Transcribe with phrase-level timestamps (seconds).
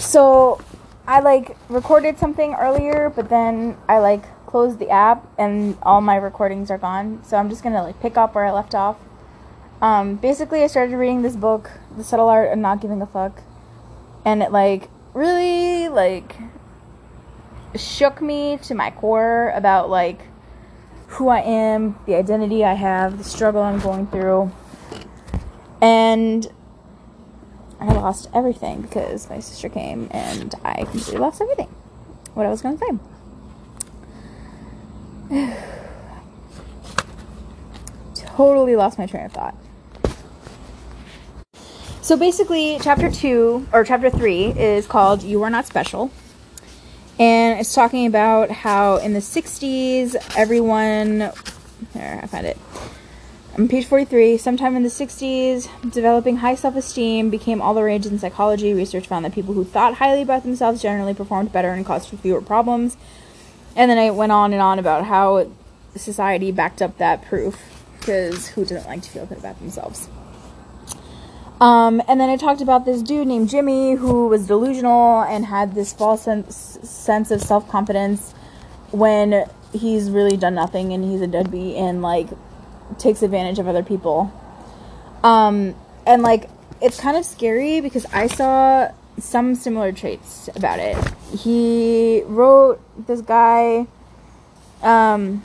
[0.00, 0.58] So
[1.06, 6.16] I like recorded something earlier, but then I like closed the app and all my
[6.16, 7.22] recordings are gone.
[7.22, 8.96] So I'm just gonna like pick up where I left off.
[9.82, 13.42] Um, basically, I started reading this book, The Subtle Art of Not Giving a Fuck,
[14.24, 16.34] and it like really like
[17.76, 20.22] shook me to my core about like
[21.08, 24.50] who I am, the identity I have, the struggle I'm going through.
[25.82, 26.50] And
[27.80, 31.68] I lost everything because my sister came and I completely lost everything.
[32.34, 33.00] What I was going to say.
[38.14, 39.54] totally lost my train of thought.
[42.02, 46.10] So basically, chapter two or chapter three is called You Are Not Special.
[47.18, 51.30] And it's talking about how in the 60s, everyone.
[51.92, 52.58] There, I found it.
[53.60, 58.06] On page 43, sometime in the 60s, developing high self esteem became all the rage
[58.06, 58.72] in psychology.
[58.72, 62.40] Research found that people who thought highly about themselves generally performed better and caused fewer
[62.40, 62.96] problems.
[63.76, 65.50] And then it went on and on about how
[65.94, 67.60] society backed up that proof
[67.98, 70.08] because who doesn't like to feel good about themselves?
[71.60, 75.74] Um, and then I talked about this dude named Jimmy who was delusional and had
[75.74, 78.32] this false sense, sense of self confidence
[78.90, 82.28] when he's really done nothing and he's a deadbeat and like
[83.00, 84.32] takes advantage of other people.
[85.24, 85.74] Um,
[86.06, 86.48] and like
[86.80, 90.96] it's kind of scary because I saw some similar traits about it.
[91.36, 93.86] He wrote this guy
[94.82, 95.42] um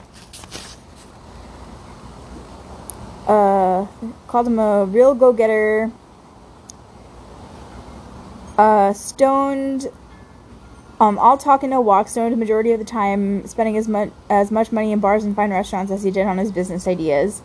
[3.27, 3.85] uh
[4.27, 5.91] called him a real go-getter
[8.57, 9.87] uh, stoned,
[10.99, 12.07] um, all talk and no walk.
[12.07, 15.51] Stoned majority of the time, spending as much as much money in bars and fine
[15.51, 17.41] restaurants as he did on his business ideas.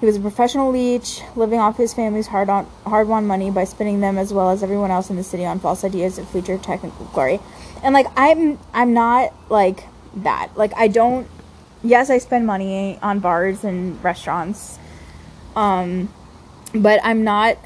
[0.00, 4.00] He was a professional leech, living off his family's hard on hard-won money by spending
[4.00, 7.06] them as well as everyone else in the city on false ideas of future technical
[7.06, 7.40] glory.
[7.82, 9.84] And like I'm, I'm not like
[10.16, 10.50] that.
[10.56, 11.28] Like I don't.
[11.82, 14.78] Yes, I spend money on bars and restaurants.
[15.54, 16.12] Um,
[16.74, 17.58] but I'm not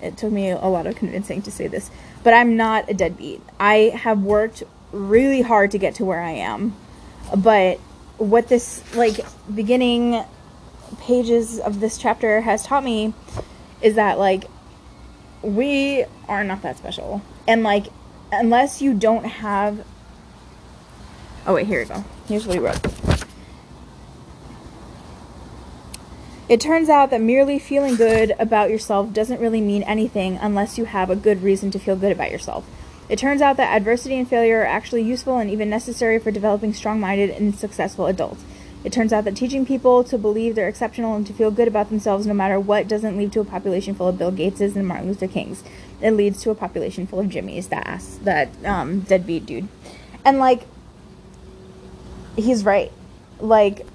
[0.00, 1.90] it took me a lot of convincing to say this,
[2.28, 3.40] but I'm not a deadbeat.
[3.58, 4.62] I have worked
[4.92, 6.76] really hard to get to where I am.
[7.34, 7.78] But
[8.18, 9.20] what this like
[9.54, 10.22] beginning
[11.00, 13.14] pages of this chapter has taught me
[13.80, 14.44] is that like
[15.40, 17.22] we are not that special.
[17.46, 17.86] And like
[18.30, 19.82] unless you don't have
[21.46, 22.04] Oh wait, here we go.
[22.26, 23.07] Here's what he wrote.
[26.48, 30.86] It turns out that merely feeling good about yourself doesn't really mean anything unless you
[30.86, 32.66] have a good reason to feel good about yourself.
[33.10, 36.72] It turns out that adversity and failure are actually useful and even necessary for developing
[36.72, 38.44] strong minded and successful adults.
[38.82, 41.90] It turns out that teaching people to believe they're exceptional and to feel good about
[41.90, 45.08] themselves no matter what doesn't lead to a population full of Bill Gateses and Martin
[45.08, 45.62] Luther Kings.
[46.00, 49.68] It leads to a population full of Jimmys, that ass, that um, deadbeat dude.
[50.24, 50.62] And like,
[52.36, 52.92] he's right.
[53.40, 53.86] Like,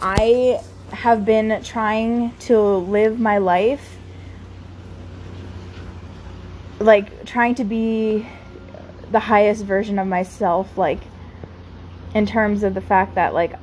[0.00, 0.60] I
[0.92, 3.98] have been trying to live my life
[6.78, 8.28] like trying to be
[9.10, 11.00] the highest version of myself like
[12.14, 13.54] in terms of the fact that like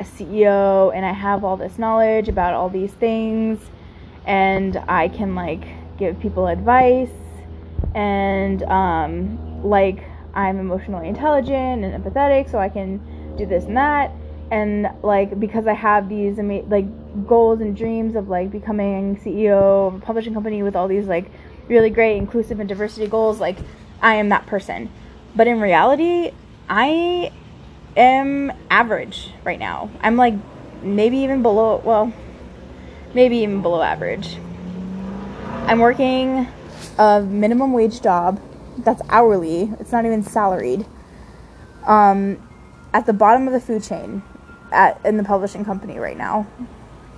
[0.00, 3.60] a CEO and I have all this knowledge about all these things
[4.24, 5.64] and I can like
[5.96, 7.10] give people advice
[7.94, 10.04] and um like
[10.34, 14.12] I'm emotionally intelligent and empathetic so I can do this and that
[14.50, 16.86] and like because I have these ama- like
[17.26, 21.30] goals and dreams of like becoming CEO of a publishing company with all these like
[21.68, 23.58] really great inclusive and diversity goals, like
[24.00, 24.90] I am that person.
[25.36, 26.32] But in reality,
[26.68, 27.32] I
[27.96, 29.90] am average right now.
[30.00, 30.34] I'm like
[30.82, 32.12] maybe even below, well,
[33.14, 34.38] maybe even below average.
[35.66, 36.48] I'm working
[36.98, 38.40] a minimum wage job
[38.78, 39.72] that's hourly.
[39.78, 40.86] It's not even salaried.
[41.84, 42.42] Um,
[42.94, 44.22] at the bottom of the food chain
[44.72, 46.46] at in the publishing company right now.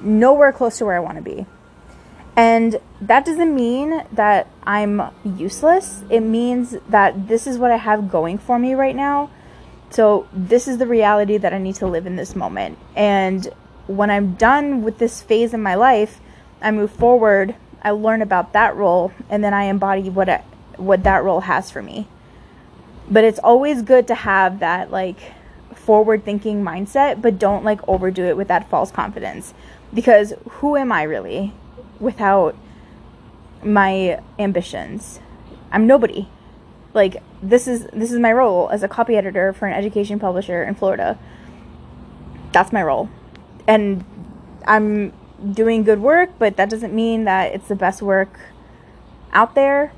[0.00, 1.46] Nowhere close to where I want to be.
[2.36, 6.04] And that doesn't mean that I'm useless.
[6.08, 9.30] It means that this is what I have going for me right now.
[9.91, 12.78] So, this is the reality that I need to live in this moment.
[12.94, 13.53] And
[13.88, 16.20] when I'm done with this phase in my life,
[16.62, 20.44] I move forward, I learn about that role, and then I embody what I,
[20.76, 22.06] what that role has for me.
[23.10, 25.18] But it's always good to have that like
[25.84, 29.54] forward thinking mindset, but don't like overdo it with that false confidence.
[29.92, 31.53] Because who am I really
[31.98, 32.56] without
[33.62, 35.21] my ambitions?
[35.72, 36.28] I'm nobody.
[36.92, 40.62] Like this is this is my role as a copy editor for an education publisher
[40.62, 41.18] in Florida.
[42.53, 43.09] That's my role.
[43.66, 44.04] And
[44.66, 45.12] I'm
[45.53, 48.38] doing good work, but that doesn't mean that it's the best work
[49.32, 49.92] out there,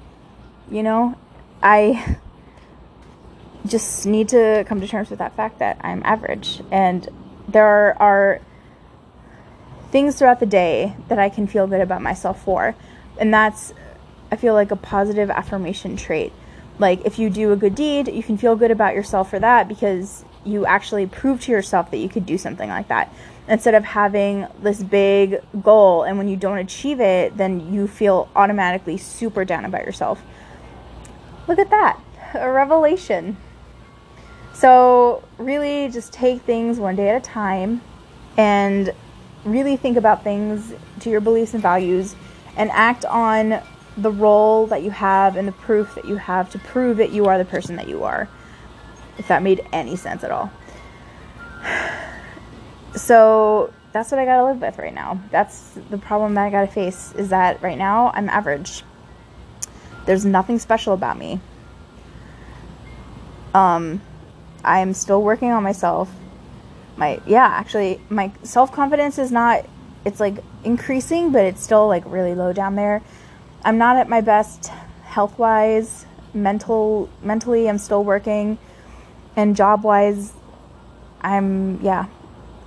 [0.71, 1.17] you know?
[1.63, 2.19] I
[3.67, 6.63] just need to come to terms with that fact that I'm average.
[6.71, 7.09] And
[7.49, 8.41] there are,
[9.91, 12.75] things throughout the day that I can feel good about myself for.
[13.19, 13.75] And that's,
[14.31, 16.33] I feel like, a positive affirmation trait.
[16.79, 19.69] Like, if you do a good deed, you can feel good about yourself for that
[19.69, 23.15] because you actually prove to yourself that you could do something like that.
[23.47, 28.29] Instead of having this big goal, and when you don't achieve it, then you feel
[28.35, 30.23] automatically super down about yourself.
[31.47, 32.01] Look at that
[32.35, 33.37] a revelation.
[34.55, 37.81] So, really, just take things one day at a time
[38.37, 38.93] and
[39.45, 42.15] really think about things to your beliefs and values
[42.57, 43.61] and act on
[43.97, 47.27] the role that you have and the proof that you have to prove that you
[47.27, 48.29] are the person that you are.
[49.19, 50.51] If that made any sense at all.
[52.95, 55.19] So, that's what I gotta live with right now.
[55.31, 58.83] That's the problem that I gotta face is that right now I'm average.
[60.05, 61.41] There's nothing special about me.
[63.55, 64.01] Um,
[64.65, 66.11] I'm still working on myself.
[66.97, 69.67] My yeah, actually my self-confidence is not
[70.05, 73.03] it's like increasing, but it's still like really low down there.
[73.65, 74.67] I'm not at my best
[75.05, 78.59] health-wise, mental mentally I'm still working
[79.37, 80.33] and job-wise
[81.21, 82.07] I'm yeah.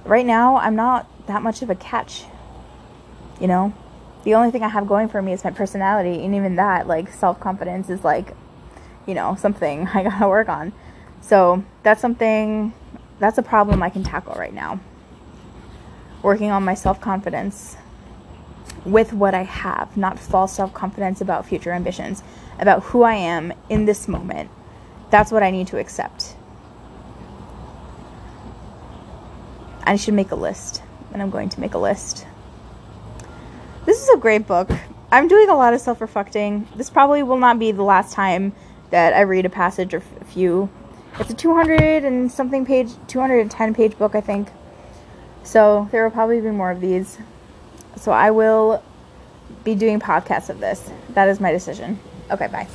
[0.06, 2.25] Right now I'm not that much of a catch.
[3.39, 3.74] You know?
[4.24, 7.12] The only thing I have going for me is my personality, and even that like
[7.12, 8.36] self-confidence is like
[9.06, 10.74] you know, something I got to work on.
[11.25, 12.72] So that's something,
[13.18, 14.80] that's a problem I can tackle right now.
[16.22, 17.77] Working on my self confidence
[18.86, 22.22] with what I have, not false self confidence about future ambitions,
[22.60, 24.51] about who I am in this moment.
[25.10, 26.36] That's what I need to accept.
[29.83, 32.27] I should make a list, and I'm going to make a list.
[33.86, 34.69] This is a great book.
[35.12, 36.68] I'm doing a lot of self reflecting.
[36.75, 38.54] This probably will not be the last time
[38.92, 40.69] that I read a passage or a few
[41.19, 44.50] it's a 200 and something page, 210 page book, I think.
[45.44, 47.19] So there will probably be more of these.
[47.97, 48.83] So I will
[49.63, 50.89] be doing podcasts of this.
[51.09, 52.00] That is my decision.
[52.31, 52.67] Okay, bye.